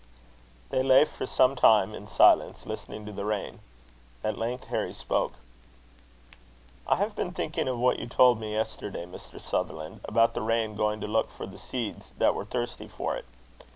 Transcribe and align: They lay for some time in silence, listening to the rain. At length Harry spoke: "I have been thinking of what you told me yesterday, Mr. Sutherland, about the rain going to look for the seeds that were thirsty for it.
They 0.71 0.81
lay 0.81 1.05
for 1.05 1.27
some 1.27 1.55
time 1.55 1.93
in 1.93 2.07
silence, 2.07 2.65
listening 2.65 3.05
to 3.05 3.11
the 3.11 3.23
rain. 3.23 3.59
At 4.23 4.35
length 4.35 4.63
Harry 4.63 4.93
spoke: 4.93 5.33
"I 6.87 6.95
have 6.95 7.15
been 7.15 7.33
thinking 7.33 7.67
of 7.67 7.77
what 7.77 7.99
you 7.99 8.07
told 8.07 8.39
me 8.39 8.51
yesterday, 8.53 9.05
Mr. 9.05 9.39
Sutherland, 9.39 10.01
about 10.05 10.33
the 10.33 10.41
rain 10.41 10.75
going 10.75 11.01
to 11.01 11.07
look 11.07 11.29
for 11.29 11.45
the 11.45 11.59
seeds 11.59 12.13
that 12.17 12.33
were 12.33 12.45
thirsty 12.45 12.87
for 12.87 13.15
it. 13.15 13.25